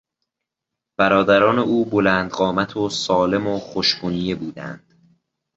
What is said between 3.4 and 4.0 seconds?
و خوش